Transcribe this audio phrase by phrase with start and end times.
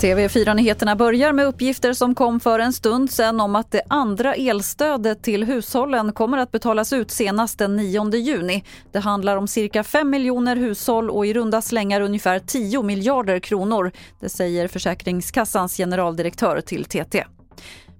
[0.00, 5.22] TV4-nyheterna börjar med uppgifter som kom för en stund sedan om att det andra elstödet
[5.22, 8.64] till hushållen kommer att betalas ut senast den 9 juni.
[8.92, 13.92] Det handlar om cirka 5 miljoner hushåll och i runda slängar ungefär 10 miljarder kronor.
[14.20, 17.24] Det säger Försäkringskassans generaldirektör till TT.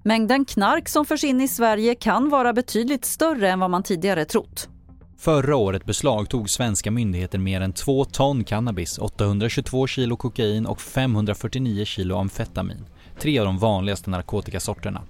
[0.03, 4.25] Mängden knark som förs in i Sverige kan vara betydligt större än vad man tidigare
[4.25, 4.69] trott.
[5.17, 11.85] Förra året beslagtog svenska myndigheter mer än 2 ton cannabis, 822 kilo kokain och 549
[11.85, 12.85] kilo amfetamin.
[13.19, 15.01] Tre av de vanligaste narkotikasorterna.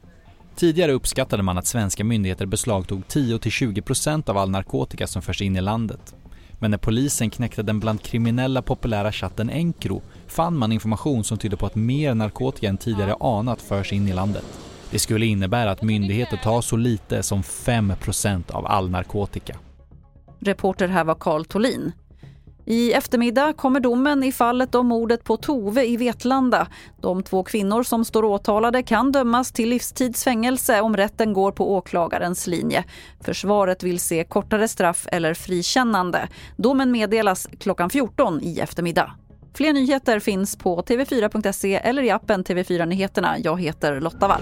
[0.56, 5.62] Tidigare uppskattade man att svenska myndigheter beslagtog 10-20% av all narkotika som förs in i
[5.62, 6.16] landet.
[6.60, 11.58] Men när polisen knäckte den bland kriminella populära chatten Encro fann man information som tydde
[11.58, 14.46] på att mer narkotika än tidigare anat förs in i landet.
[14.92, 19.56] Det skulle innebära att myndigheter tar så lite som 5% av all narkotika.
[20.40, 21.92] Reporter här var Karl Tolin.
[22.68, 26.68] I eftermiddag kommer domen i fallet om mordet på Tove i Vetlanda.
[27.02, 32.48] De två kvinnor som står åtalade kan dömas till livstidsfängelse om rätten går på åklagarens
[32.48, 32.84] linje.
[33.22, 36.28] Försvaret vill se kortare straff eller frikännande.
[36.58, 39.12] Domen meddelas klockan 14 i eftermiddag.
[39.54, 43.36] Fler nyheter finns på tv4.se eller i appen TV4 Nyheterna.
[43.40, 44.42] Jag heter Lotta Wall.